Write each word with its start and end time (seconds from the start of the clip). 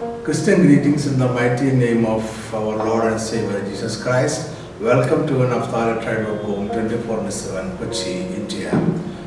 Christian 0.00 0.62
greetings 0.62 1.06
in 1.06 1.18
the 1.18 1.28
mighty 1.28 1.72
name 1.72 2.06
of 2.06 2.24
our 2.54 2.74
Lord 2.74 3.12
and 3.12 3.20
Savior 3.20 3.60
Jesus 3.68 4.02
Christ. 4.02 4.56
Welcome 4.80 5.26
to 5.26 5.46
Naphtali 5.46 6.02
Tribe 6.02 6.26
of 6.26 6.40
Home 6.44 6.70
24 6.70 7.30
7 7.30 7.76
Kochi, 7.76 8.12
India. 8.32 8.72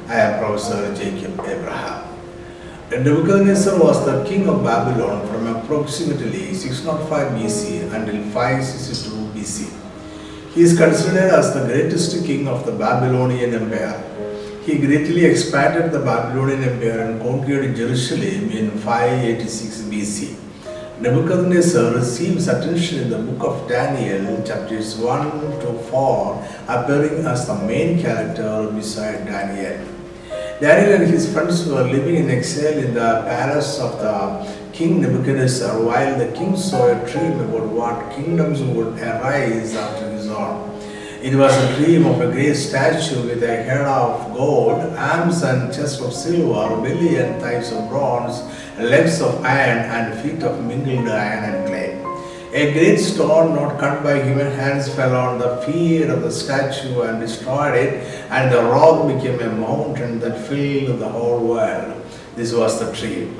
I 0.07 0.15
am 0.21 0.39
Professor 0.39 0.89
Jacob 0.95 1.39
Abraham. 1.45 2.09
Nebuchadnezzar 2.89 3.79
was 3.79 4.03
the 4.03 4.25
king 4.25 4.49
of 4.49 4.63
Babylon 4.63 5.27
from 5.27 5.45
approximately 5.45 6.55
605 6.55 7.33
BC 7.37 7.93
until 7.93 8.23
562 8.31 9.11
BC. 9.37 9.69
He 10.55 10.61
is 10.63 10.75
considered 10.75 11.35
as 11.37 11.53
the 11.53 11.65
greatest 11.67 12.25
king 12.25 12.47
of 12.47 12.65
the 12.65 12.71
Babylonian 12.71 13.53
Empire. 13.53 14.01
He 14.65 14.79
greatly 14.79 15.25
expanded 15.25 15.91
the 15.91 15.99
Babylonian 15.99 16.63
Empire 16.63 17.11
and 17.11 17.21
conquered 17.21 17.75
Jerusalem 17.75 18.49
in 18.49 18.71
586 18.71 19.81
BC. 19.83 20.39
Nebuchadnezzar 21.03 21.95
receives 21.95 22.47
attention 22.47 22.99
in 22.99 23.09
the 23.09 23.17
book 23.17 23.43
of 23.43 23.67
Daniel, 23.67 24.41
chapters 24.41 24.95
1 24.95 25.59
to 25.59 25.73
4, 25.91 26.47
appearing 26.69 27.25
as 27.25 27.45
the 27.45 27.55
main 27.55 28.01
character 28.01 28.71
beside 28.71 29.25
Daniel. 29.25 29.85
Daniel 30.61 31.01
and 31.01 31.11
his 31.11 31.29
friends 31.33 31.67
were 31.67 31.83
living 31.83 32.15
in 32.15 32.29
exile 32.29 32.77
in 32.77 32.93
the 32.93 33.21
palace 33.27 33.81
of 33.81 33.99
the 33.99 34.55
king 34.71 35.01
Nebuchadnezzar 35.01 35.77
while 35.83 36.17
the 36.17 36.31
king 36.31 36.55
saw 36.55 36.87
a 36.87 36.95
dream 37.11 37.37
about 37.41 37.67
what 37.67 38.15
kingdoms 38.15 38.61
would 38.61 38.97
arise 38.97 39.75
after 39.75 40.09
his 40.09 40.29
own. 40.29 40.72
It 41.23 41.35
was 41.35 41.55
a 41.55 41.77
dream 41.77 42.05
of 42.05 42.19
a 42.19 42.29
great 42.29 42.55
statue 42.55 43.25
with 43.25 43.41
a 43.43 43.63
head 43.63 43.85
of 43.87 44.33
gold, 44.33 44.81
arms 44.97 45.41
and 45.41 45.73
chest 45.73 46.01
of 46.01 46.11
silver, 46.11 46.75
belly 46.81 47.15
and 47.15 47.41
thighs 47.41 47.71
of 47.71 47.87
bronze, 47.87 48.43
legs 48.77 49.21
of 49.21 49.41
iron, 49.45 49.89
and 49.89 50.19
feet 50.19 50.43
of 50.43 50.61
mingled 50.61 51.07
iron 51.07 51.45
and 51.45 51.67
clay. 51.69 51.91
A 52.53 52.73
great 52.73 52.97
stone 52.97 53.55
not 53.55 53.79
cut 53.79 54.03
by 54.03 54.21
human 54.21 54.51
hands 54.51 54.93
fell 54.93 55.15
on 55.15 55.39
the 55.39 55.61
feet 55.61 56.09
of 56.09 56.23
the 56.23 56.29
statue 56.29 57.03
and 57.03 57.21
destroyed 57.21 57.75
it, 57.75 58.03
and 58.29 58.53
the 58.53 58.61
rock 58.61 59.07
became 59.07 59.39
a 59.39 59.49
mountain 59.55 60.19
that 60.19 60.37
filled 60.49 60.99
the 60.99 61.07
whole 61.07 61.39
world. 61.39 62.03
This 62.35 62.51
was 62.51 62.81
the 62.81 62.91
dream. 62.91 63.37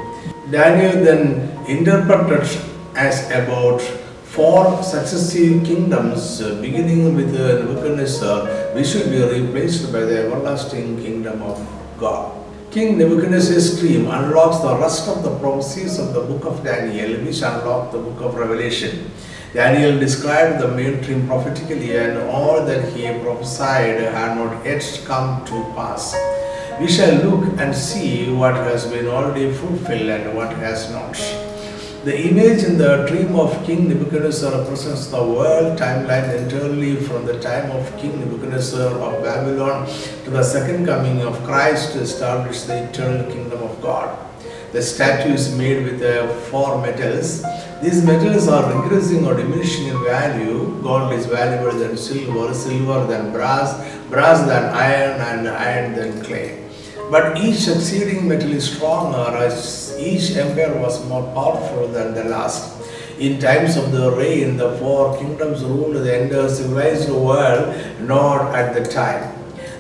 Daniel 0.52 1.04
then 1.04 1.52
interpreted 1.68 2.48
as 2.96 3.30
about 3.32 3.82
four 4.34 4.82
successive 4.82 5.64
kingdoms, 5.64 6.42
uh, 6.42 6.60
beginning 6.60 7.14
with 7.14 7.36
uh, 7.36 7.60
Nebuchadnezzar, 7.60 8.74
we 8.74 8.84
should 8.84 9.12
be 9.12 9.22
replaced 9.22 9.94
by 9.94 10.00
the 10.00 10.26
everlasting 10.26 11.00
kingdom 11.04 11.44
of 11.44 11.62
God. 12.00 12.36
King 12.72 12.98
Nebuchadnezzar's 12.98 13.80
dream 13.80 14.08
unlocks 14.08 14.58
the 14.58 14.76
rest 14.78 15.08
of 15.08 15.22
the 15.22 15.38
prophecies 15.38 16.00
of 16.00 16.16
the 16.16 16.22
book 16.22 16.46
of 16.46 16.64
Daniel, 16.64 17.24
which 17.24 17.44
unlock 17.44 17.92
the 17.92 18.00
book 18.00 18.22
of 18.22 18.34
Revelation. 18.34 19.12
Daniel 19.54 20.00
described 20.00 20.60
the 20.60 20.68
main 20.68 21.00
dream 21.02 21.28
prophetically, 21.28 21.96
and 21.96 22.18
all 22.32 22.66
that 22.66 22.92
he 22.94 23.04
prophesied 23.22 24.02
had 24.02 24.36
not 24.36 24.66
yet 24.66 24.84
come 25.06 25.46
to 25.46 25.64
pass. 25.76 26.18
We 26.80 26.88
shall 26.88 27.14
look 27.24 27.60
and 27.60 27.76
see 27.76 28.32
what 28.32 28.56
has 28.56 28.88
been 28.88 29.06
already 29.06 29.54
fulfilled 29.54 30.10
and 30.10 30.36
what 30.36 30.52
has 30.54 30.90
not. 30.90 31.43
The 32.04 32.28
image 32.28 32.66
in 32.66 32.78
the 32.78 33.06
dream 33.08 33.34
of 33.38 33.66
King 33.66 33.88
Nebuchadnezzar 33.88 34.60
represents 34.60 35.08
the 35.08 35.24
world 35.24 35.80
timeline 35.80 36.38
entirely 36.38 36.98
from 36.98 37.26
the 37.26 37.40
time 37.40 37.72
of 37.72 37.98
King 37.98 38.20
Nebuchadnezzar 38.20 38.92
of 38.92 39.24
Babylon 39.24 39.88
to 40.26 40.30
the 40.30 40.44
second 40.44 40.86
coming 40.86 41.22
of 41.22 41.42
Christ 41.46 41.94
to 41.94 42.02
establish 42.02 42.64
the 42.64 42.90
eternal 42.90 43.32
kingdom 43.32 43.64
of 43.64 43.82
God. 43.82 44.20
The 44.74 44.82
statue 44.82 45.32
is 45.32 45.58
made 45.58 45.86
with 45.86 46.02
uh, 46.02 46.28
four 46.52 46.82
metals. 46.82 47.42
These 47.82 48.04
metals 48.04 48.50
are 48.50 48.70
increasing 48.74 49.26
or 49.26 49.36
diminishing 49.36 49.88
in 49.88 50.04
value. 50.04 50.78
Gold 50.84 51.14
is 51.14 51.26
valuable 51.26 51.80
than 51.80 51.96
silver, 51.96 52.54
silver 52.54 53.06
than 53.06 53.32
brass, 53.32 53.72
brass 54.10 54.46
than 54.46 54.66
iron, 54.76 55.22
and 55.22 55.48
iron 55.48 55.94
than 55.94 56.22
clay. 56.22 56.63
But 57.12 57.38
each 57.38 57.60
succeeding 57.60 58.28
metal 58.28 58.52
is 58.52 58.76
stronger 58.76 59.38
as 59.38 59.96
each 60.00 60.36
empire 60.36 60.78
was 60.80 61.06
more 61.08 61.24
powerful 61.34 61.88
than 61.88 62.14
the 62.14 62.24
last. 62.24 62.82
In 63.20 63.40
times 63.40 63.78
of 63.78 63.92
the 63.92 64.12
reign, 64.12 64.58
the 64.58 64.76
four 64.78 65.18
kingdoms 65.18 65.64
ruled 65.64 65.96
the 65.96 66.24
entire 66.24 66.50
civilized 66.50 67.10
world, 67.12 67.76
not 68.02 68.56
at 68.56 68.74
the 68.74 68.84
time. 68.84 69.32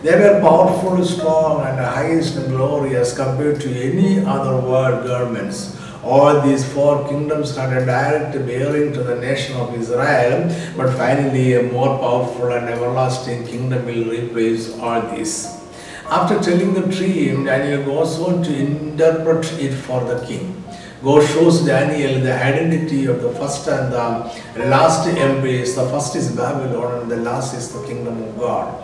They 0.03 0.19
were 0.19 0.41
powerful, 0.41 1.03
strong, 1.03 1.65
and 1.65 1.79
highest 1.79 2.35
in 2.35 2.51
glory 2.51 2.95
as 2.97 3.15
compared 3.15 3.61
to 3.61 3.69
any 3.69 4.19
other 4.23 4.57
world 4.57 5.07
governments. 5.07 5.79
All 6.03 6.41
these 6.41 6.63
four 6.73 7.07
kingdoms 7.07 7.55
had 7.55 7.71
a 7.71 7.85
direct 7.85 8.33
bearing 8.45 8.91
to 8.93 9.01
the 9.03 9.15
nation 9.15 9.55
of 9.55 9.73
Israel, 9.73 10.53
but 10.75 10.93
finally 10.97 11.53
a 11.53 11.63
more 11.63 11.97
powerful 11.97 12.51
and 12.51 12.67
everlasting 12.67 13.47
kingdom 13.47 13.85
will 13.85 14.11
replace 14.11 14.77
all 14.77 15.01
these. 15.15 15.62
After 16.05 16.39
telling 16.39 16.73
the 16.73 16.81
dream, 16.81 17.45
Daniel 17.45 17.83
goes 17.85 18.19
on 18.19 18.43
to 18.43 18.55
interpret 18.55 19.51
it 19.53 19.73
for 19.73 20.03
the 20.03 20.25
king. 20.25 20.63
God 21.03 21.27
shows 21.27 21.65
Daniel 21.65 22.21
the 22.21 22.33
identity 22.33 23.05
of 23.07 23.21
the 23.21 23.33
first 23.33 23.67
and 23.67 23.91
the 23.91 24.65
last 24.67 25.07
embrace. 25.07 25.75
The 25.75 25.85
first 25.89 26.15
is 26.15 26.31
Babylon 26.31 27.01
and 27.01 27.11
the 27.11 27.17
last 27.17 27.53
is 27.53 27.73
the 27.73 27.85
kingdom 27.85 28.21
of 28.21 28.37
God. 28.37 28.83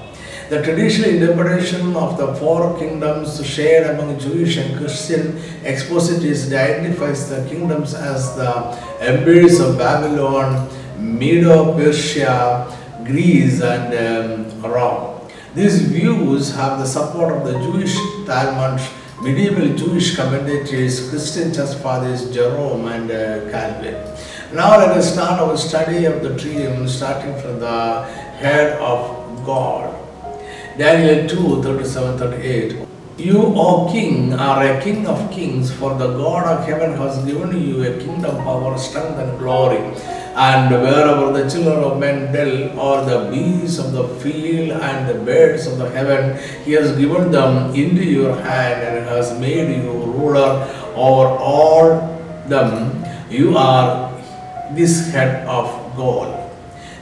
The 0.50 0.64
traditional 0.64 1.12
interpretation 1.12 1.96
of 1.96 2.18
the 2.18 2.34
four 2.36 2.78
kingdoms 2.80 3.46
shared 3.46 3.96
among 3.96 4.18
Jewish 4.20 4.58
and 4.58 4.78
Christian 4.78 5.40
expositors 5.64 6.52
identifies 6.52 7.30
the 7.30 7.48
kingdoms 7.48 7.94
as 7.94 8.36
the 8.36 8.52
embrace 9.00 9.60
of 9.60 9.78
Babylon, 9.78 10.68
Medo 10.98 11.74
Persia, 11.74 12.76
Greece, 13.06 13.62
and 13.62 13.94
um, 13.94 14.62
Rome. 14.62 15.09
These 15.56 15.82
views 15.82 16.54
have 16.54 16.78
the 16.78 16.86
support 16.86 17.36
of 17.36 17.44
the 17.44 17.54
Jewish 17.60 17.96
Talmud, 18.28 18.80
medieval 19.24 19.76
Jewish 19.76 20.16
commentators, 20.16 21.10
Christian 21.10 21.52
church 21.52 21.76
fathers 21.78 22.32
Jerome 22.32 22.88
and 22.88 23.10
uh, 23.10 23.50
Calvin. 23.50 23.96
Now 24.54 24.78
let 24.78 24.92
us 24.92 25.12
start 25.12 25.40
our 25.40 25.58
study 25.58 26.06
of 26.06 26.22
the 26.22 26.36
dream, 26.36 26.88
starting 26.88 27.34
from 27.42 27.60
the 27.60 28.04
head 28.38 28.80
of 28.80 29.44
God. 29.44 29.96
Daniel 30.78 31.28
2 31.28 31.64
37 31.64 32.20
38. 32.20 32.88
You, 33.18 33.42
O 33.56 33.92
king, 33.92 34.34
are 34.34 34.64
a 34.64 34.80
king 34.84 35.08
of 35.08 35.32
kings, 35.32 35.74
for 35.74 35.96
the 35.98 36.16
God 36.16 36.46
of 36.46 36.66
heaven 36.66 36.96
has 36.96 37.26
given 37.26 37.60
you 37.60 37.84
a 37.84 37.98
kingdom, 37.98 38.38
power, 38.44 38.78
strength, 38.78 39.18
and 39.18 39.38
glory. 39.40 39.80
And 40.40 40.72
wherever 40.72 41.34
the 41.34 41.50
children 41.50 41.84
of 41.84 42.00
men 42.00 42.32
dwell, 42.32 42.80
or 42.80 43.06
the 43.06 43.30
beasts 43.30 43.78
of 43.78 43.92
the 43.92 44.08
field 44.22 44.72
and 44.72 45.10
the 45.10 45.16
birds 45.26 45.68
of 45.68 45.78
the 45.78 45.90
heaven, 45.90 46.40
he 46.64 46.72
has 46.80 46.98
given 46.98 47.30
them 47.30 47.76
into 47.76 48.06
your 48.06 48.34
hand 48.36 48.82
and 48.82 49.06
has 49.10 49.38
made 49.38 49.84
you 49.84 49.92
ruler 49.92 50.66
over 50.96 51.28
all 51.52 51.90
them. 52.48 53.04
You 53.30 53.58
are 53.58 54.14
this 54.72 55.12
head 55.12 55.46
of 55.46 55.68
gold. 55.98 56.34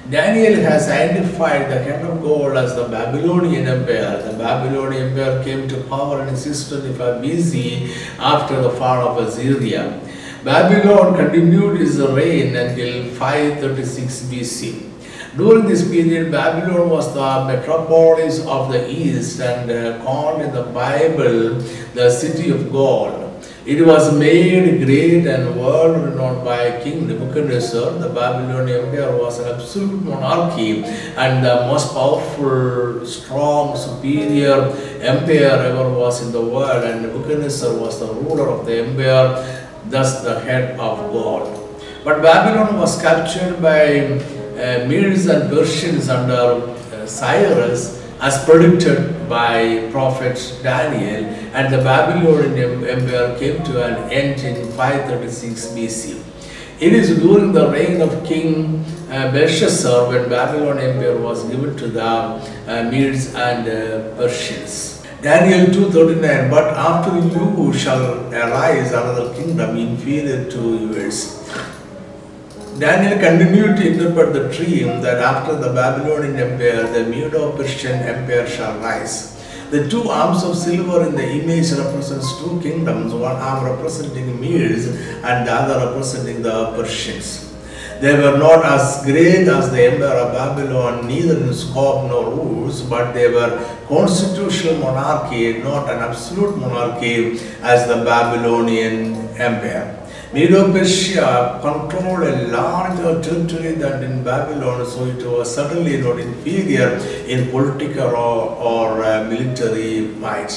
Daniel 0.09 0.55
has 0.61 0.89
identified 0.89 1.69
the 1.69 1.77
head 1.77 2.03
of 2.05 2.21
gold 2.23 2.57
as 2.57 2.75
the 2.75 2.87
Babylonian 2.87 3.67
Empire. 3.67 4.31
The 4.31 4.37
Babylonian 4.37 5.09
Empire 5.09 5.43
came 5.43 5.67
to 5.67 5.83
power 5.83 6.25
in 6.25 6.35
625 6.35 7.21
BC 7.21 8.17
after 8.17 8.61
the 8.61 8.71
fall 8.71 9.09
of 9.09 9.27
Assyria. 9.27 9.99
Babylon 10.47 11.13
continued 11.17 11.81
its 11.81 11.97
reign 11.97 12.55
until 12.55 13.13
536 13.15 14.21
BC. 14.31 14.87
During 15.35 15.65
this 15.67 15.83
period, 15.85 16.31
Babylon 16.31 16.89
was 16.89 17.13
the 17.13 17.43
metropolis 17.45 18.39
of 18.45 18.71
the 18.71 18.89
East 18.89 19.41
and 19.41 19.69
uh, 19.69 20.01
called 20.05 20.39
in 20.39 20.53
the 20.53 20.63
Bible 20.63 21.59
the 21.93 22.09
City 22.09 22.49
of 22.49 22.71
God. 22.71 23.27
It 23.65 23.85
was 23.85 24.17
made 24.17 24.85
great 24.85 25.27
and 25.27 25.59
world 25.59 25.97
renowned 26.05 26.45
by 26.45 26.79
King 26.81 27.09
Nebuchadnezzar. 27.09 27.99
The 27.99 28.07
Babylonian 28.07 28.85
Empire 28.85 29.17
was 29.17 29.39
an 29.39 29.53
absolute 29.53 30.01
monarchy 30.01 30.85
and 30.85 31.43
the 31.43 31.67
most 31.67 31.91
powerful, 31.91 33.05
strong, 33.05 33.75
superior 33.75 34.71
empire 35.01 35.59
ever 35.67 35.89
was 35.89 36.25
in 36.25 36.31
the 36.31 36.39
world. 36.39 36.85
And 36.85 37.01
Nebuchadnezzar 37.01 37.77
was 37.77 37.99
the 37.99 38.07
ruler 38.07 38.47
of 38.47 38.65
the 38.65 38.87
empire, 38.87 39.66
thus 39.89 40.23
the 40.23 40.39
head 40.41 40.79
of 40.79 40.97
God. 41.11 41.67
But 42.03 42.21
Babylon 42.21 42.79
was 42.79 43.01
captured 43.01 43.61
by 43.61 43.99
uh, 43.99 44.87
Medes 44.87 45.27
and 45.27 45.49
Persians 45.49 46.09
under 46.09 46.75
uh, 46.93 47.05
Cyrus 47.05 48.03
as 48.19 48.43
predicted 48.45 49.29
by 49.29 49.89
prophet 49.91 50.37
Daniel, 50.63 51.25
and 51.53 51.71
the 51.71 51.77
Babylonian 51.77 52.83
Empire 52.85 53.37
came 53.37 53.63
to 53.65 53.83
an 53.83 54.11
end 54.11 54.41
in 54.41 54.71
536 54.71 55.67
BC. 55.67 56.23
It 56.79 56.93
is 56.93 57.19
during 57.19 57.53
the 57.53 57.69
reign 57.69 58.01
of 58.01 58.25
King 58.25 58.83
uh, 59.09 59.31
Belshazzar 59.31 60.09
when 60.09 60.29
Babylon 60.29 60.79
Empire 60.79 61.17
was 61.17 61.43
given 61.49 61.75
to 61.77 61.87
the 61.87 62.03
uh, 62.03 62.89
Medes 62.91 63.33
and 63.33 63.67
uh, 63.67 64.15
Persians. 64.15 64.96
Daniel 65.27 65.65
2.39 65.67 66.49
But 66.49 66.67
after 66.89 67.19
you 67.19 67.73
shall 67.73 68.33
arise 68.33 68.93
another 68.93 69.33
kingdom 69.35 69.75
inferior 69.75 70.49
to 70.49 70.61
yours. 70.87 71.17
Daniel 72.79 73.19
continued 73.19 73.75
to 73.75 73.87
interpret 73.91 74.31
the 74.31 74.47
dream 74.57 75.01
that 75.01 75.17
after 75.17 75.55
the 75.57 75.73
Babylonian 75.73 76.37
Empire, 76.37 76.83
the 76.93 77.03
Medo-Persian 77.09 77.99
Empire 78.13 78.47
shall 78.47 78.79
rise. 78.79 79.35
The 79.69 79.89
two 79.89 80.07
arms 80.09 80.43
of 80.45 80.55
silver 80.55 81.05
in 81.05 81.15
the 81.15 81.27
image 81.41 81.73
represents 81.73 82.31
two 82.39 82.61
kingdoms, 82.61 83.13
one 83.13 83.35
arm 83.35 83.65
representing 83.65 84.39
Medes 84.39 84.87
and 84.87 85.45
the 85.45 85.51
other 85.51 85.87
representing 85.87 86.41
the 86.41 86.71
Persians. 86.71 87.53
They 87.99 88.13
were 88.13 88.37
not 88.37 88.63
as 88.63 89.03
great 89.03 89.47
as 89.47 89.71
the 89.71 89.91
Empire 89.91 90.17
of 90.17 90.31
Babylon, 90.31 91.07
neither 91.07 91.37
in 91.37 91.51
scope 91.51 92.07
nor 92.09 92.29
rules, 92.29 92.83
but 92.83 93.13
they 93.13 93.27
were 93.31 93.57
constitutional 93.87 94.77
monarchy, 94.77 95.57
not 95.63 95.89
an 95.89 95.99
absolute 95.99 96.57
monarchy 96.57 97.39
as 97.63 97.87
the 97.87 98.03
Babylonian 98.05 99.29
Empire. 99.39 99.97
Medo-Persia 100.31 101.59
controlled 101.63 102.21
a 102.21 102.47
larger 102.49 103.19
territory 103.19 103.71
than 103.71 104.03
in 104.03 104.23
Babylon, 104.23 104.85
so 104.85 105.05
it 105.05 105.25
was 105.25 105.55
certainly 105.55 105.99
not 105.99 106.19
inferior 106.19 106.97
in 107.25 107.49
political 107.49 108.09
or, 108.09 108.51
or 108.71 109.03
uh, 109.03 109.23
military 109.23 110.01
might. 110.19 110.51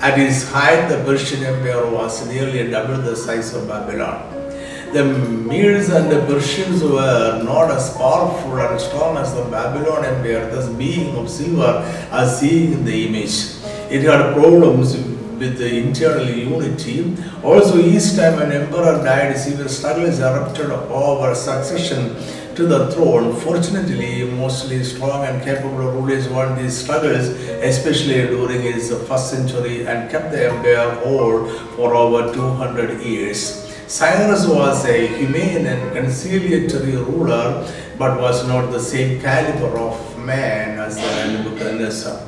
At 0.00 0.18
its 0.18 0.50
height, 0.50 0.88
the 0.88 0.96
Persian 1.04 1.44
Empire 1.44 1.88
was 1.88 2.26
nearly 2.26 2.68
double 2.68 2.96
the 2.96 3.14
size 3.14 3.54
of 3.54 3.68
Babylon. 3.68 4.41
The 4.92 5.04
Medes 5.04 5.88
and 5.88 6.10
the 6.10 6.20
Persians 6.26 6.82
were 6.82 7.42
not 7.42 7.70
as 7.70 7.96
powerful 7.96 8.58
and 8.60 8.78
strong 8.78 9.16
as 9.16 9.34
the 9.34 9.42
Babylon 9.44 10.04
Empire, 10.04 10.50
thus 10.50 10.68
being 10.68 11.16
of 11.16 11.30
silver 11.30 11.82
as 12.10 12.38
seeing 12.38 12.74
in 12.74 12.84
the 12.84 13.06
image. 13.06 13.56
It 13.90 14.02
had 14.02 14.34
problems 14.34 14.94
with 14.94 15.56
the 15.56 15.78
internal 15.78 16.28
unity. 16.28 17.16
Also, 17.42 17.78
each 17.78 18.16
time 18.16 18.38
an 18.42 18.52
emperor 18.52 19.02
died, 19.02 19.38
severe 19.38 19.68
struggles 19.68 20.18
erupted 20.18 20.70
over 20.70 21.34
succession 21.34 22.14
to 22.54 22.66
the 22.66 22.92
throne. 22.92 23.34
Fortunately, 23.34 24.24
mostly 24.24 24.84
strong 24.84 25.24
and 25.24 25.42
capable 25.42 25.90
rulers 25.90 26.28
won 26.28 26.62
these 26.62 26.76
struggles, 26.76 27.28
especially 27.70 28.26
during 28.26 28.60
his 28.60 28.92
first 29.08 29.30
century, 29.30 29.86
and 29.86 30.10
kept 30.10 30.32
the 30.32 30.50
empire 30.50 30.90
whole 30.96 31.48
for 31.76 31.94
over 31.94 32.30
200 32.34 33.00
years. 33.00 33.71
Cyrus 33.92 34.46
was 34.46 34.86
a 34.86 35.06
humane 35.06 35.66
and 35.66 35.92
conciliatory 35.92 36.96
ruler, 36.96 37.70
but 37.98 38.18
was 38.18 38.48
not 38.48 38.70
the 38.72 38.80
same 38.80 39.20
caliber 39.20 39.76
of 39.76 40.18
man 40.18 40.78
as 40.78 40.96
Nebuchadnezzar. 40.96 42.26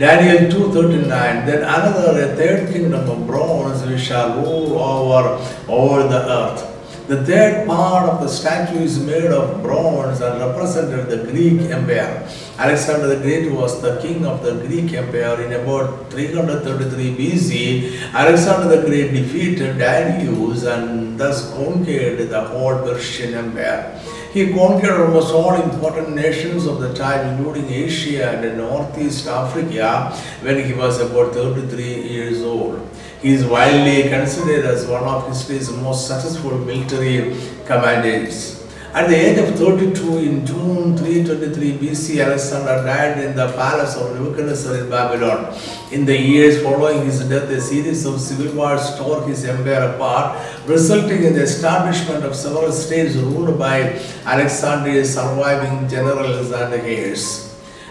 Daniel 0.00 0.50
2.39 0.50 1.46
Then 1.46 1.62
another, 1.62 2.20
a 2.20 2.34
third 2.34 2.72
kingdom 2.72 3.08
of 3.08 3.24
bronze, 3.24 3.86
which 3.86 4.00
shall 4.00 4.42
rule 4.42 4.76
over 4.80 5.38
all 5.68 6.08
the 6.08 6.22
earth. 6.28 7.06
The 7.06 7.24
third 7.24 7.68
part 7.68 8.08
of 8.08 8.20
the 8.20 8.28
statue 8.28 8.80
is 8.80 8.98
made 8.98 9.30
of 9.30 9.62
bronze 9.62 10.20
and 10.20 10.40
represented 10.40 11.06
the 11.08 11.30
Greek 11.30 11.70
Empire. 11.70 12.28
Alexander 12.60 13.06
the 13.06 13.22
Great 13.22 13.50
was 13.50 13.80
the 13.80 13.98
king 14.02 14.26
of 14.26 14.42
the 14.42 14.52
Greek 14.66 14.92
Empire 14.92 15.40
in 15.44 15.52
about 15.54 16.10
333 16.10 17.16
BC. 17.16 18.12
Alexander 18.12 18.76
the 18.76 18.86
Great 18.86 19.14
defeated 19.14 19.78
Darius 19.78 20.64
and 20.64 21.18
thus 21.18 21.50
conquered 21.54 22.28
the 22.28 22.42
whole 22.48 22.76
Persian 22.80 23.32
Empire. 23.32 23.98
He 24.34 24.52
conquered 24.52 25.00
almost 25.00 25.32
all 25.32 25.54
important 25.54 26.14
nations 26.14 26.66
of 26.66 26.80
the 26.80 26.92
time, 26.92 27.38
including 27.38 27.66
Asia 27.70 28.30
and 28.30 28.58
Northeast 28.58 29.26
Africa, 29.26 30.14
when 30.42 30.62
he 30.62 30.74
was 30.74 31.00
about 31.00 31.32
33 31.32 31.82
years 31.82 32.42
old. 32.42 32.86
He 33.22 33.32
is 33.32 33.42
widely 33.42 34.02
considered 34.10 34.66
as 34.66 34.86
one 34.86 35.04
of 35.04 35.26
history's 35.28 35.70
most 35.70 36.06
successful 36.06 36.58
military 36.58 37.34
commanders. 37.64 38.59
At 38.92 39.08
the 39.08 39.14
age 39.14 39.38
of 39.38 39.56
32 39.56 40.18
in 40.18 40.44
June 40.44 40.96
323 40.96 41.78
BC, 41.78 42.24
Alexander 42.24 42.82
died 42.84 43.18
in 43.18 43.36
the 43.36 43.46
palace 43.52 43.94
of 43.94 44.18
Nebuchadnezzar 44.18 44.78
in 44.78 44.90
Babylon. 44.90 45.54
In 45.92 46.04
the 46.04 46.18
years 46.18 46.60
following 46.60 47.04
his 47.04 47.20
death, 47.28 47.48
a 47.50 47.60
series 47.60 48.04
of 48.04 48.20
civil 48.20 48.52
wars 48.52 48.96
tore 48.96 49.22
his 49.28 49.44
empire 49.44 49.94
apart, 49.94 50.44
resulting 50.66 51.22
in 51.22 51.34
the 51.34 51.42
establishment 51.42 52.24
of 52.24 52.34
several 52.34 52.72
states 52.72 53.14
ruled 53.14 53.56
by 53.60 53.92
Alexander's 54.24 55.14
surviving 55.14 55.88
generals 55.88 56.50
and 56.50 56.74
heirs. 56.74 57.49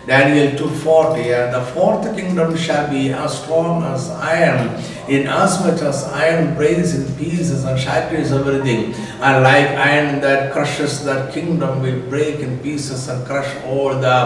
Daniel 0.09 0.57
2.40 0.57 1.37
And 1.37 1.53
the 1.53 1.61
fourth 1.71 2.03
kingdom 2.17 2.57
shall 2.57 2.89
be 2.89 3.13
as 3.13 3.43
strong 3.43 3.83
as 3.83 4.09
iron, 4.09 4.81
inasmuch 5.07 5.83
as 5.83 6.03
iron 6.05 6.55
breaks 6.55 6.95
in 6.95 7.05
pieces 7.15 7.63
and 7.63 7.79
shatters 7.79 8.31
everything. 8.31 8.95
And 9.21 9.43
like 9.43 9.69
iron 9.69 10.19
that 10.21 10.51
crushes, 10.51 11.05
that 11.05 11.31
kingdom 11.31 11.83
will 11.83 12.01
break 12.09 12.39
in 12.39 12.57
pieces 12.57 13.07
and 13.07 13.23
crush 13.27 13.55
all 13.65 13.89
the 13.89 14.17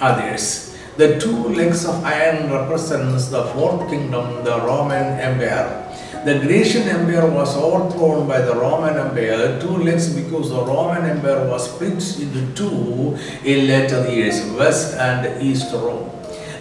others. 0.00 0.74
The 0.96 1.20
two 1.20 1.50
legs 1.50 1.84
of 1.84 2.02
iron 2.04 2.50
represents 2.50 3.26
the 3.26 3.44
fourth 3.48 3.86
kingdom, 3.90 4.42
the 4.44 4.58
Roman 4.62 5.20
Empire. 5.20 5.92
The 6.24 6.38
Grecian 6.38 6.88
Empire 6.88 7.30
was 7.30 7.54
overthrown 7.54 8.26
by 8.26 8.40
the 8.40 8.54
Roman 8.54 8.96
Empire, 8.96 9.60
two 9.60 9.76
legs 9.76 10.08
because 10.08 10.48
the 10.48 10.64
Roman 10.64 11.04
Empire 11.04 11.46
was 11.50 11.70
split 11.70 12.00
into 12.18 12.50
two 12.54 13.14
in 13.44 13.66
later 13.66 14.10
years, 14.10 14.42
West 14.52 14.96
and 14.96 15.42
East 15.42 15.70
Rome. 15.74 16.10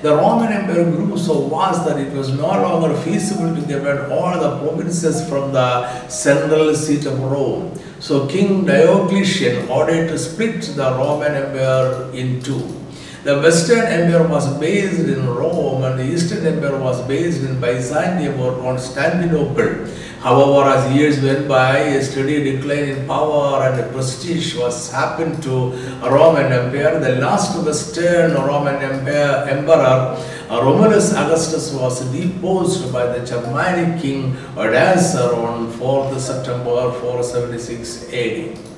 The 0.01 0.13
Roman 0.13 0.51
Empire 0.51 0.83
grew 0.83 1.17
so 1.17 1.47
vast 1.47 1.85
that 1.85 1.97
it 1.97 2.11
was 2.11 2.29
no 2.33 2.47
longer 2.47 2.93
feasible 3.03 3.55
to 3.55 3.61
govern 3.61 4.11
all 4.11 4.37
the 4.37 4.59
provinces 4.59 5.27
from 5.29 5.53
the 5.53 6.09
central 6.09 6.75
seat 6.75 7.05
of 7.05 7.17
Rome. 7.21 7.71
So 8.01 8.27
King 8.27 8.65
Diocletian 8.65 9.69
ordered 9.69 10.09
to 10.09 10.19
split 10.19 10.61
the 10.75 10.91
Roman 10.91 11.35
Empire 11.35 12.11
in 12.11 12.41
two. 12.41 12.84
The 13.25 13.39
Western 13.41 13.87
Empire 13.87 14.27
was 14.27 14.45
based 14.59 14.99
in 14.99 15.25
Rome 15.27 15.83
and 15.83 15.97
the 15.97 16.03
Eastern 16.03 16.45
Empire 16.45 16.77
was 16.77 17.01
based 17.07 17.41
in 17.41 17.59
Byzantium 17.59 18.39
or 18.39 18.51
Constantinople. 18.61 19.87
However, 20.19 20.69
as 20.69 20.95
years 20.95 21.19
went 21.23 21.47
by, 21.47 21.79
a 21.97 22.03
steady 22.03 22.43
decline 22.43 22.83
in 22.83 23.07
power 23.07 23.63
and 23.63 23.91
prestige 23.91 24.55
was 24.55 24.91
happened 24.91 25.41
to 25.41 25.71
Roman 26.05 26.51
Empire. 26.53 26.99
The 26.99 27.15
last 27.15 27.57
Western 27.65 28.35
Roman 28.35 28.75
Empire 28.75 29.49
emperor, 29.49 30.21
Romulus 30.51 31.11
Augustus, 31.15 31.73
was 31.73 32.05
deposed 32.11 32.93
by 32.93 33.07
the 33.07 33.25
Germanic 33.25 34.03
king 34.03 34.33
Odoacer 34.53 35.33
on 35.33 35.71
4th 35.71 36.19
September 36.19 36.91
476 37.01 38.13
AD. 38.13 38.74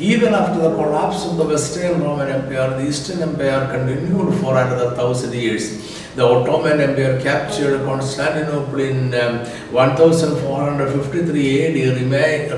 Even 0.00 0.34
after 0.34 0.60
the 0.60 0.74
collapse 0.74 1.24
of 1.24 1.36
the 1.36 1.44
Western 1.44 2.02
Roman 2.02 2.28
Empire, 2.28 2.70
the 2.70 2.88
Eastern 2.88 3.22
Empire 3.22 3.70
continued 3.70 4.34
for 4.40 4.56
another 4.58 4.90
thousand 4.96 5.32
years. 5.32 5.70
The 6.16 6.24
Ottoman 6.24 6.80
Empire 6.80 7.20
captured 7.20 7.84
Constantinople 7.84 8.80
in 8.80 9.14
um, 9.14 9.38
1453 9.70 11.66
AD, 11.66 11.74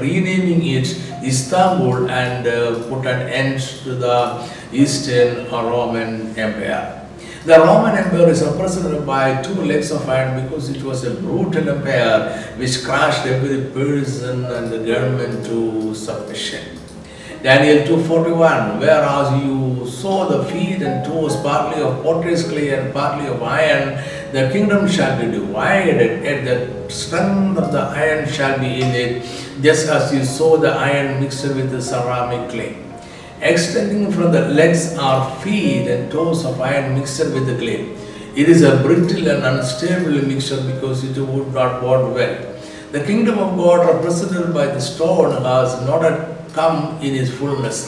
renaming 0.00 0.66
it 0.66 0.86
Istanbul 1.22 2.10
and 2.10 2.46
uh, 2.46 2.88
put 2.88 3.06
an 3.06 3.28
end 3.28 3.60
to 3.84 3.94
the 3.94 4.48
Eastern 4.72 5.50
Roman 5.50 6.38
Empire. 6.38 7.06
The 7.44 7.58
Roman 7.58 7.96
Empire 7.96 8.30
is 8.30 8.42
represented 8.42 9.06
by 9.06 9.42
two 9.42 9.54
legs 9.62 9.90
of 9.90 10.08
iron 10.08 10.42
because 10.42 10.70
it 10.70 10.82
was 10.82 11.04
a 11.04 11.14
brutal 11.14 11.68
empire 11.68 12.54
which 12.56 12.82
crushed 12.82 13.26
every 13.26 13.70
person 13.72 14.46
and 14.46 14.72
the 14.72 14.78
government 14.78 15.44
to 15.46 15.94
submission. 15.94 16.75
Daniel 17.42 17.86
2.41 17.86 18.80
Whereas 18.80 19.44
you 19.44 19.86
saw 19.86 20.26
the 20.28 20.44
feet 20.50 20.82
and 20.82 21.04
toes 21.04 21.36
partly 21.42 21.82
of 21.82 22.02
potter's 22.02 22.48
clay 22.48 22.70
and 22.70 22.92
partly 22.92 23.28
of 23.28 23.42
iron, 23.42 24.02
the 24.32 24.50
kingdom 24.50 24.88
shall 24.88 25.20
be 25.20 25.30
divided, 25.30 26.24
and 26.24 26.46
the 26.46 26.90
strength 26.90 27.58
of 27.58 27.72
the 27.72 27.80
iron 27.80 28.28
shall 28.28 28.58
be 28.58 28.82
in 28.82 28.94
it, 28.94 29.22
just 29.62 29.88
as 29.88 30.12
you 30.12 30.24
saw 30.24 30.56
the 30.56 30.70
iron 30.70 31.20
mixed 31.20 31.44
with 31.44 31.70
the 31.70 31.80
ceramic 31.80 32.50
clay. 32.50 32.76
Extending 33.40 34.10
from 34.10 34.32
the 34.32 34.48
legs 34.48 34.96
are 34.98 35.30
feet 35.40 35.86
and 35.88 36.10
toes 36.10 36.44
of 36.44 36.60
iron 36.60 36.94
mixed 36.94 37.18
with 37.18 37.46
the 37.46 37.56
clay. 37.58 37.94
It 38.34 38.48
is 38.48 38.62
a 38.62 38.82
brittle 38.82 39.28
and 39.28 39.44
unstable 39.44 40.26
mixture 40.26 40.62
because 40.62 41.04
it 41.04 41.16
would 41.20 41.52
not 41.54 41.80
bond 41.80 42.14
well. 42.14 42.56
The 42.92 43.04
kingdom 43.04 43.38
of 43.38 43.56
God 43.56 43.86
represented 43.94 44.54
by 44.54 44.66
the 44.66 44.80
stone 44.80 45.30
has 45.42 45.80
not 45.86 46.04
a 46.04 46.25
come 46.56 46.98
in 47.02 47.14
his 47.14 47.30
fullness. 47.38 47.78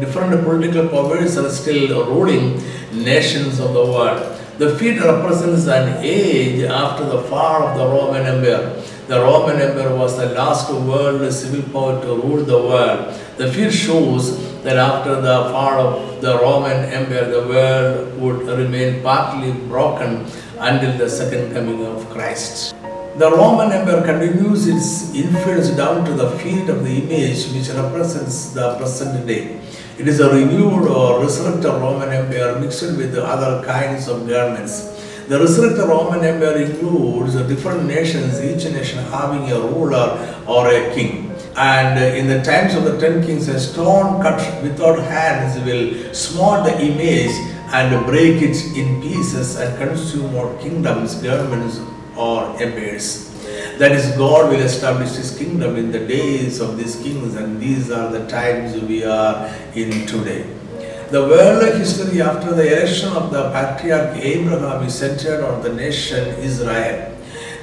Different 0.00 0.42
political 0.42 0.88
powers 0.88 1.36
are 1.36 1.50
still 1.50 2.06
ruling 2.06 2.46
nations 2.92 3.60
of 3.60 3.74
the 3.74 3.84
world. 3.94 4.22
The 4.58 4.76
feet 4.78 4.98
represents 5.00 5.66
an 5.66 5.98
age 6.00 6.62
after 6.62 7.04
the 7.04 7.22
fall 7.30 7.62
of 7.68 7.76
the 7.78 7.86
Roman 7.86 8.24
Empire. 8.34 8.82
The 9.08 9.20
Roman 9.20 9.60
Empire 9.60 9.94
was 9.94 10.16
the 10.16 10.26
last 10.26 10.72
world 10.72 11.32
civil 11.32 11.64
power 11.74 12.00
to 12.04 12.14
rule 12.22 12.44
the 12.44 12.60
world. 12.70 13.20
The 13.36 13.52
fear 13.52 13.70
shows 13.70 14.24
that 14.62 14.76
after 14.76 15.20
the 15.20 15.36
fall 15.50 15.80
of 15.86 16.22
the 16.22 16.38
Roman 16.38 16.84
Empire, 17.00 17.28
the 17.30 17.46
world 17.48 18.20
would 18.20 18.46
remain 18.62 19.02
partly 19.02 19.52
broken 19.74 20.24
until 20.58 20.96
the 20.96 21.10
second 21.10 21.52
coming 21.52 21.84
of 21.84 22.08
Christ. 22.10 22.74
The 23.16 23.30
Roman 23.30 23.70
Empire 23.70 24.02
continues 24.02 24.66
its 24.66 25.14
influence 25.14 25.68
down 25.70 26.04
to 26.04 26.14
the 26.14 26.30
feet 26.38 26.68
of 26.68 26.82
the 26.82 26.96
image 26.98 27.46
which 27.52 27.68
represents 27.68 28.50
the 28.50 28.74
present 28.76 29.24
day. 29.24 29.60
It 29.96 30.08
is 30.08 30.18
a 30.18 30.30
renewed 30.30 30.88
or 30.88 31.20
resurrected 31.20 31.64
Roman 31.64 32.08
Empire 32.08 32.58
mixed 32.58 32.82
with 32.82 33.16
other 33.16 33.64
kinds 33.64 34.08
of 34.08 34.26
governments. 34.26 35.00
The 35.28 35.38
resurrected 35.38 35.86
Roman 35.86 36.24
Empire 36.24 36.56
includes 36.56 37.36
different 37.46 37.86
nations, 37.86 38.42
each 38.42 38.64
nation 38.72 38.98
having 39.04 39.48
a 39.52 39.60
ruler 39.60 40.42
or 40.48 40.66
a 40.66 40.92
king. 40.92 41.30
And 41.56 42.02
in 42.16 42.26
the 42.26 42.42
times 42.42 42.74
of 42.74 42.82
the 42.82 42.98
ten 42.98 43.24
kings, 43.24 43.46
a 43.46 43.60
stone 43.60 44.22
cut 44.22 44.40
without 44.60 44.98
hands 44.98 45.64
will 45.64 46.12
smite 46.12 46.64
the 46.64 46.84
image 46.84 47.30
and 47.72 48.04
break 48.06 48.42
it 48.42 48.56
in 48.76 49.00
pieces 49.00 49.54
and 49.54 49.78
consume 49.78 50.34
all 50.34 50.52
kingdoms, 50.58 51.14
governments, 51.22 51.78
or 52.16 52.60
empires. 52.62 53.30
That 53.78 53.92
is, 53.92 54.16
God 54.16 54.50
will 54.50 54.60
establish 54.60 55.10
His 55.16 55.36
kingdom 55.36 55.76
in 55.76 55.92
the 55.92 56.06
days 56.06 56.60
of 56.60 56.76
these 56.76 56.96
kings, 56.96 57.34
and 57.34 57.60
these 57.60 57.90
are 57.90 58.10
the 58.10 58.26
times 58.28 58.80
we 58.82 59.04
are 59.04 59.52
in 59.74 60.06
today. 60.06 60.46
The 61.10 61.20
world 61.20 61.62
history 61.76 62.22
after 62.22 62.54
the 62.54 62.66
election 62.76 63.10
of 63.10 63.30
the 63.30 63.50
patriarch 63.50 64.16
Abraham 64.16 64.82
is 64.84 64.94
centered 64.94 65.44
on 65.44 65.62
the 65.62 65.72
nation 65.72 66.26
Israel. 66.40 67.12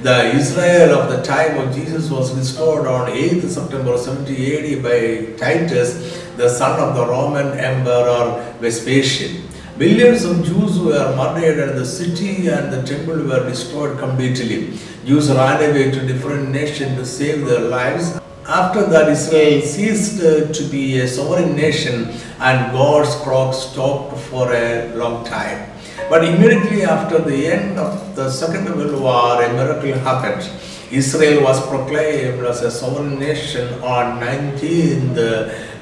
The 0.01 0.35
Israel 0.35 0.99
of 0.99 1.09
the 1.09 1.21
time 1.21 1.57
of 1.57 1.75
Jesus 1.75 2.09
was 2.09 2.35
restored 2.35 2.87
on 2.87 3.09
8th 3.09 3.49
September 3.49 3.97
70 3.97 4.77
AD 4.77 4.83
by 4.83 5.37
Titus, 5.37 6.23
the 6.37 6.49
son 6.49 6.79
of 6.79 6.95
the 6.95 7.05
Roman 7.05 7.57
Emperor 7.59 8.55
Vespasian. 8.59 9.50
Millions 9.81 10.25
of 10.25 10.45
Jews 10.45 10.77
were 10.77 11.15
murdered 11.15 11.57
and 11.67 11.75
the 11.75 11.87
city 11.87 12.47
and 12.55 12.71
the 12.71 12.83
temple 12.83 13.19
were 13.29 13.43
destroyed 13.49 13.97
completely. 13.97 14.77
Jews 15.07 15.27
ran 15.31 15.57
away 15.67 15.89
to 15.89 16.05
different 16.05 16.49
nations 16.51 16.95
to 16.99 17.03
save 17.03 17.47
their 17.47 17.61
lives. 17.61 18.19
After 18.47 18.85
that, 18.85 19.09
Israel 19.09 19.59
ceased 19.63 20.21
uh, 20.21 20.53
to 20.53 20.63
be 20.65 20.99
a 20.99 21.07
sovereign 21.07 21.55
nation 21.55 22.13
and 22.39 22.71
God's 22.71 23.15
clock 23.23 23.55
stopped 23.55 24.19
for 24.29 24.53
a 24.53 24.93
long 24.93 25.25
time. 25.25 25.67
But 26.11 26.25
immediately 26.25 26.83
after 26.83 27.17
the 27.17 27.47
end 27.47 27.79
of 27.79 28.15
the 28.15 28.29
Second 28.29 28.65
World 28.75 29.01
War, 29.01 29.41
a 29.41 29.51
miracle 29.51 29.93
happened. 30.09 30.47
Israel 30.91 31.41
was 31.41 31.59
proclaimed 31.67 32.45
as 32.45 32.61
a 32.61 32.69
sovereign 32.69 33.17
nation 33.17 33.67
on 33.81 34.19
19th 34.19 35.17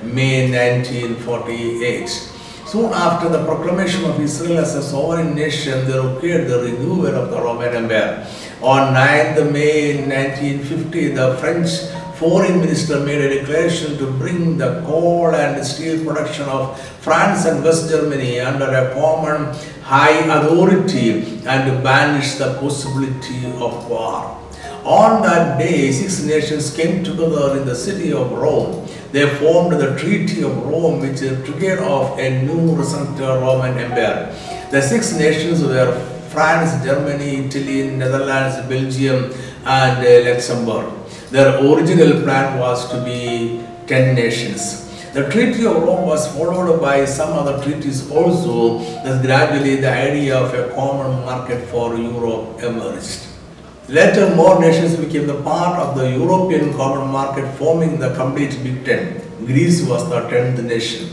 May 0.03 0.49
1948. 0.49 2.28
Soon 2.71 2.93
after 2.93 3.29
the 3.29 3.43
proclamation 3.45 4.05
of 4.05 4.19
Israel 4.21 4.59
as 4.59 4.75
a 4.75 4.83
sovereign 4.83 5.33
nation, 5.33 5.87
there 5.87 6.01
occurred 6.01 6.47
the 6.47 6.59
renewal 6.59 7.15
of 7.15 7.31
the 7.31 7.41
Roman 7.41 7.73
Empire. 7.73 8.27
On 8.61 8.93
9th 8.93 9.51
May 9.51 10.05
1950, 10.05 11.07
the 11.13 11.35
French 11.37 11.69
foreign 12.19 12.59
minister 12.59 12.99
made 12.99 13.21
a 13.21 13.39
declaration 13.39 13.97
to 13.97 14.11
bring 14.19 14.59
the 14.59 14.83
coal 14.85 15.33
and 15.33 15.65
steel 15.65 16.05
production 16.05 16.47
of 16.47 16.79
France 17.01 17.45
and 17.45 17.63
West 17.63 17.89
Germany 17.89 18.39
under 18.39 18.65
a 18.65 18.93
common 18.93 19.45
high 19.81 20.19
authority 20.37 21.41
and 21.47 21.83
banish 21.83 22.35
the 22.35 22.53
possibility 22.59 23.47
of 23.47 23.89
war. 23.89 24.37
On 24.83 25.23
that 25.23 25.57
day, 25.57 25.91
six 25.91 26.21
nations 26.21 26.75
came 26.75 27.03
together 27.03 27.57
in 27.59 27.65
the 27.65 27.75
city 27.75 28.13
of 28.13 28.31
Rome. 28.31 28.87
They 29.11 29.27
formed 29.37 29.73
the 29.79 29.97
Treaty 29.97 30.43
of 30.43 30.55
Rome, 30.67 30.99
which 30.99 31.19
triggered 31.19 31.79
off 31.79 32.19
a 32.19 32.43
new 32.43 32.75
resurrected 32.75 33.21
Roman 33.21 33.77
Empire. 33.77 34.35
The 34.69 34.81
six 34.81 35.13
nations 35.13 35.63
were 35.63 35.91
France, 36.29 36.83
Germany, 36.85 37.45
Italy, 37.45 37.89
Netherlands, 37.89 38.57
Belgium, 38.69 39.33
and 39.65 39.97
uh, 40.05 40.29
Luxembourg. 40.29 40.93
Their 41.31 41.57
original 41.57 42.21
plan 42.21 42.59
was 42.59 42.87
to 42.91 43.03
be 43.03 43.65
10 43.87 44.13
nations. 44.13 44.85
The 45.13 45.27
Treaty 45.31 45.65
of 45.65 45.81
Rome 45.81 46.05
was 46.05 46.31
followed 46.35 46.79
by 46.79 47.05
some 47.05 47.33
other 47.33 47.63
treaties 47.63 48.11
also, 48.11 48.77
thus 49.03 49.25
gradually 49.25 49.77
the 49.77 49.89
idea 49.89 50.37
of 50.37 50.53
a 50.53 50.71
common 50.75 51.25
market 51.25 51.67
for 51.69 51.95
Europe 51.95 52.61
emerged. 52.61 53.28
Later, 53.89 54.35
more 54.35 54.61
nations 54.61 54.95
became 54.95 55.25
the 55.25 55.41
part 55.41 55.79
of 55.79 55.97
the 55.97 56.11
European 56.11 56.75
common 56.75 57.09
market, 57.11 57.51
forming 57.57 57.97
the 57.97 58.13
complete 58.13 58.55
Big 58.63 58.85
Ten. 58.85 59.19
Greece 59.47 59.81
was 59.81 60.07
the 60.11 60.29
tenth 60.29 60.61
nation. 60.61 61.09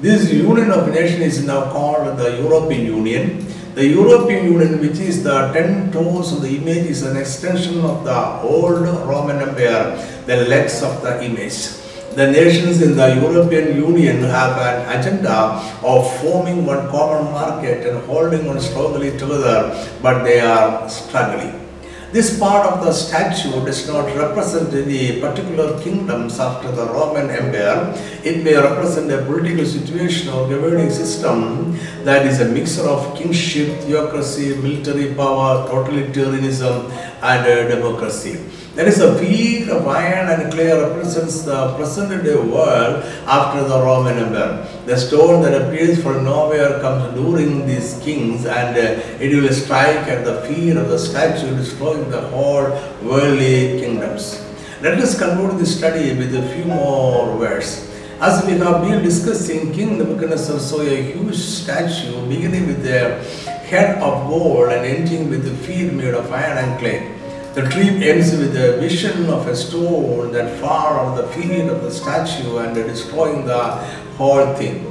This 0.00 0.32
union 0.32 0.72
of 0.72 0.92
nations 0.92 1.38
is 1.38 1.44
now 1.44 1.70
called 1.70 2.18
the 2.18 2.42
European 2.42 2.84
Union. 2.84 3.46
The 3.76 3.86
European 3.86 4.44
Union, 4.52 4.80
which 4.80 4.98
is 4.98 5.22
the 5.22 5.52
ten 5.52 5.92
toes 5.92 6.32
of 6.32 6.42
the 6.42 6.56
image, 6.56 6.90
is 6.90 7.04
an 7.04 7.16
extension 7.16 7.84
of 7.84 8.02
the 8.02 8.18
old 8.42 8.80
Roman 9.06 9.48
Empire, 9.48 9.94
the 10.26 10.48
legs 10.48 10.82
of 10.82 11.02
the 11.02 11.22
image. 11.22 11.78
The 12.16 12.26
nations 12.32 12.82
in 12.82 12.96
the 12.96 13.14
European 13.22 13.76
Union 13.76 14.22
have 14.24 14.58
an 14.58 14.98
agenda 14.98 15.62
of 15.84 16.10
forming 16.20 16.66
one 16.66 16.88
common 16.88 17.30
market 17.30 17.86
and 17.86 18.04
holding 18.06 18.48
on 18.48 18.58
strongly 18.58 19.12
together, 19.12 19.60
but 20.02 20.24
they 20.24 20.40
are 20.40 20.88
struggling. 20.88 21.55
This 22.16 22.38
part 22.38 22.64
of 22.66 22.82
the 22.82 22.92
statue 22.92 23.62
does 23.66 23.86
not 23.86 24.06
represent 24.16 24.72
any 24.72 25.20
particular 25.20 25.78
kingdoms 25.82 26.40
after 26.40 26.72
the 26.72 26.86
Roman 26.86 27.28
Empire. 27.28 27.92
It 28.24 28.42
may 28.42 28.54
represent 28.56 29.12
a 29.12 29.18
political 29.26 29.66
situation 29.66 30.30
or 30.30 30.48
governing 30.48 30.88
system 30.88 31.78
that 32.04 32.24
is 32.24 32.40
a 32.40 32.46
mixture 32.46 32.88
of 32.88 33.14
kingship, 33.18 33.68
theocracy, 33.82 34.56
military 34.56 35.14
power, 35.14 35.68
totalitarianism, 35.68 36.90
and 37.26 37.68
democracy. 37.68 38.38
There 38.76 38.86
is 38.86 39.00
a 39.00 39.12
of 39.70 39.88
iron 39.88 40.28
and 40.28 40.52
clay 40.52 40.70
represents 40.70 41.42
the 41.42 41.74
present 41.76 42.22
day 42.24 42.36
world 42.36 43.04
after 43.26 43.64
the 43.66 43.78
Roman 43.80 44.18
Empire. 44.18 44.68
The 44.84 44.96
stone 44.98 45.42
that 45.42 45.54
appears 45.60 46.02
from 46.02 46.24
nowhere 46.24 46.78
comes 46.80 47.14
during 47.14 47.66
these 47.66 47.98
kings 48.04 48.44
and 48.44 48.76
uh, 48.76 49.24
it 49.24 49.34
will 49.34 49.52
strike 49.52 50.06
at 50.08 50.24
the 50.24 50.42
feet 50.42 50.76
of 50.76 50.90
the 50.90 50.98
statue, 50.98 51.56
destroying 51.56 52.10
the 52.10 52.20
whole 52.28 52.68
worldly 53.02 53.80
kingdoms. 53.80 54.44
Let 54.82 54.98
us 54.98 55.18
conclude 55.18 55.58
this 55.58 55.78
study 55.78 56.14
with 56.14 56.34
a 56.34 56.46
few 56.54 56.66
more 56.66 57.36
words. 57.38 57.90
As 58.20 58.44
we 58.46 58.52
have 58.58 58.82
been 58.82 59.02
discussing, 59.02 59.72
King 59.72 59.98
Nebuchadnezzar 59.98 60.58
saw 60.58 60.82
a 60.82 61.02
huge 61.02 61.36
statue 61.36 62.26
beginning 62.28 62.66
with 62.66 62.86
a 62.86 63.55
head 63.66 63.98
of 63.98 64.28
gold 64.28 64.68
and 64.68 64.86
ending 64.86 65.28
with 65.28 65.44
the 65.44 65.54
feet 65.66 65.92
made 65.92 66.14
of 66.14 66.32
iron 66.32 66.58
and 66.58 66.78
clay. 66.78 67.12
The 67.54 67.62
dream 67.62 68.02
ends 68.02 68.30
with 68.36 68.54
a 68.56 68.78
vision 68.78 69.28
of 69.30 69.46
a 69.48 69.56
stone 69.56 70.30
that 70.32 70.60
far 70.60 71.00
on 71.00 71.16
the 71.16 71.26
feet 71.28 71.68
of 71.68 71.82
the 71.82 71.90
statue 71.90 72.58
and 72.58 72.74
destroying 72.74 73.46
the 73.46 73.62
whole 74.18 74.54
thing. 74.54 74.84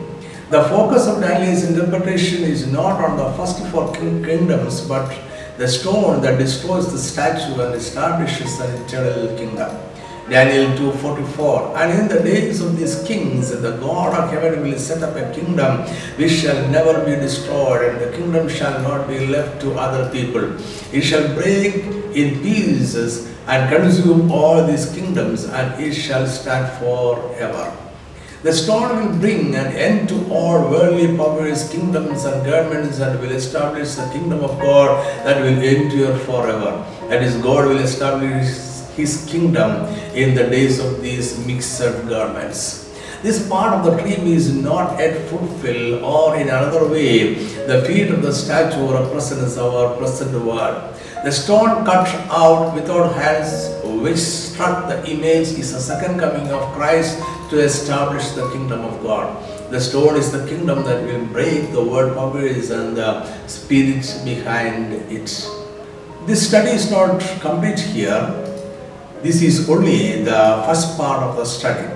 The 0.50 0.64
focus 0.64 1.08
of 1.08 1.22
Daniel's 1.22 1.64
interpretation 1.64 2.44
is 2.44 2.68
not 2.68 3.04
on 3.04 3.18
the 3.18 3.32
first 3.34 3.66
four 3.68 3.94
kingdoms, 3.94 4.82
but 4.82 5.16
the 5.58 5.68
stone 5.68 6.22
that 6.22 6.38
destroys 6.38 6.92
the 6.92 6.98
statue 6.98 7.62
and 7.62 7.76
establishes 7.76 8.60
an 8.60 8.82
eternal 8.84 9.38
kingdom. 9.38 9.85
Daniel 10.30 10.76
2.44 10.76 11.76
And 11.78 12.00
in 12.00 12.08
the 12.08 12.24
days 12.24 12.60
of 12.60 12.76
these 12.78 13.04
kings, 13.04 13.52
the 13.52 13.78
God 13.78 14.18
of 14.18 14.32
heaven 14.32 14.64
will 14.64 14.80
set 14.80 15.04
up 15.04 15.16
a 15.16 15.32
kingdom 15.32 15.82
which 16.18 16.32
shall 16.32 16.68
never 16.70 17.06
be 17.06 17.12
destroyed, 17.12 17.90
and 17.90 18.02
the 18.02 18.18
kingdom 18.18 18.50
shall 18.50 18.82
not 18.82 19.08
be 19.08 19.28
left 19.28 19.62
to 19.62 19.74
other 19.76 20.10
people. 20.12 20.58
It 20.92 21.02
shall 21.02 21.32
break 21.36 21.76
in 22.16 22.42
pieces 22.42 23.32
and 23.48 23.70
consume 23.70 24.32
all 24.32 24.66
these 24.66 24.92
kingdoms, 24.92 25.46
and 25.46 25.80
it 25.80 25.94
shall 25.94 26.26
stand 26.26 26.76
forever. 26.80 27.72
The 28.42 28.54
stone 28.54 28.98
will 28.98 29.20
bring 29.20 29.56
an 29.56 29.74
end 29.74 30.10
to 30.10 30.28
all 30.32 30.72
worldly 30.72 31.16
powers, 31.16 31.70
kingdoms, 31.70 32.26
and 32.26 32.44
governments, 32.44 33.00
and 33.00 33.20
will 33.20 33.32
establish 33.32 33.94
the 33.94 34.10
kingdom 34.10 34.44
of 34.44 34.60
God 34.60 35.06
that 35.24 35.40
will 35.42 35.62
endure 35.62 36.18
forever. 36.18 36.84
That 37.10 37.22
is, 37.22 37.38
God 37.38 37.68
will 37.68 37.80
establish 37.80 38.75
his 38.96 39.26
kingdom 39.30 39.86
in 40.14 40.36
the 40.36 40.44
days 40.44 40.80
of 40.80 41.02
these 41.02 41.46
mixed 41.46 41.82
garments. 42.08 42.86
This 43.22 43.48
part 43.50 43.74
of 43.74 43.86
the 43.86 44.02
dream 44.02 44.28
is 44.28 44.54
not 44.54 45.00
yet 45.00 45.28
fulfilled, 45.30 46.04
or 46.04 46.36
in 46.36 46.48
another 46.48 46.88
way, 46.88 47.34
the 47.66 47.84
feet 47.86 48.12
of 48.12 48.22
the 48.22 48.32
statue 48.32 48.92
represents 48.94 49.58
our 49.58 49.96
present 49.98 50.34
world. 50.46 50.94
The 51.24 51.32
stone 51.32 51.84
cut 51.86 52.08
out 52.30 52.76
without 52.76 53.16
hands, 53.16 53.74
which 53.84 54.18
struck 54.18 54.88
the 54.88 55.04
image, 55.10 55.58
is 55.58 55.74
the 55.74 55.80
second 55.80 56.20
coming 56.20 56.48
of 56.52 56.62
Christ 56.76 57.18
to 57.50 57.58
establish 57.60 58.30
the 58.32 58.48
kingdom 58.52 58.82
of 58.82 59.02
God. 59.02 59.26
The 59.72 59.82
stone 59.82 60.18
is 60.18 60.32
the 60.32 60.46
kingdom 60.48 60.84
that 60.84 61.04
will 61.04 61.26
break 61.26 61.72
the 61.72 61.84
world 61.84 62.14
powers 62.16 62.70
and 62.70 62.96
the 62.96 63.26
spirits 63.48 64.20
behind 64.20 64.94
it. 64.94 65.50
This 66.28 66.48
study 66.48 66.70
is 66.70 66.92
not 66.92 67.20
complete 67.42 67.80
here. 67.80 68.45
This 69.26 69.42
is 69.42 69.68
only 69.68 70.22
the 70.22 70.62
first 70.68 70.98
part 70.98 71.24
of 71.24 71.36
the 71.36 71.46
study. 71.46 71.88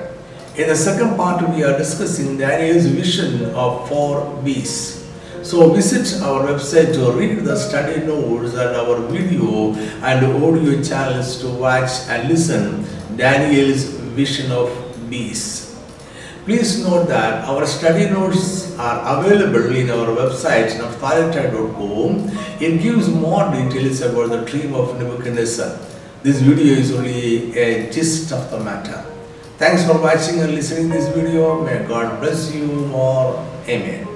In 0.55 0.67
the 0.67 0.75
second 0.75 1.15
part, 1.15 1.47
we 1.47 1.63
are 1.63 1.77
discussing 1.77 2.39
Daniel's 2.39 2.87
vision 2.87 3.53
of 3.53 3.87
four 3.87 4.41
beasts. 4.43 5.05
So 5.43 5.69
visit 5.69 6.23
our 6.23 6.47
website 6.47 6.91
to 6.95 7.11
read 7.11 7.45
the 7.45 7.55
study 7.55 8.03
notes 8.03 8.55
and 8.55 8.75
our 8.75 8.97
video 9.13 9.75
and 10.01 10.25
audio 10.25 10.81
channels 10.81 11.39
to 11.41 11.49
watch 11.49 11.91
and 12.09 12.29
listen 12.29 12.83
Daniel's 13.15 13.83
vision 14.17 14.51
of 14.51 14.73
beasts. 15.07 15.77
Please 16.45 16.83
note 16.83 17.09
that 17.09 17.47
our 17.47 17.67
study 17.67 18.09
notes 18.09 18.75
are 18.79 19.19
available 19.19 19.75
in 19.75 19.91
our 19.91 20.07
website 20.17 20.73
naphtalitai.com. 20.81 22.25
It 22.59 22.81
gives 22.81 23.07
more 23.07 23.45
details 23.53 24.01
about 24.01 24.29
the 24.29 24.41
dream 24.49 24.73
of 24.73 24.97
Nebuchadnezzar. 24.97 25.88
This 26.21 26.41
video 26.41 26.73
is 26.73 26.91
only 26.91 27.57
a 27.57 27.89
gist 27.89 28.33
of 28.33 28.51
the 28.51 28.59
matter. 28.59 29.05
Thanks 29.57 29.85
for 29.85 29.97
watching 30.01 30.41
and 30.41 30.53
listening 30.53 30.89
this 30.89 31.07
video. 31.15 31.63
May 31.63 31.87
God 31.87 32.19
bless 32.19 32.53
you 32.53 32.65
more. 32.65 33.39
Amen. 33.69 34.08